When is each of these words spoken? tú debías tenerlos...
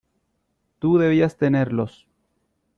tú 0.79 0.97
debías 0.97 1.37
tenerlos... 1.37 2.07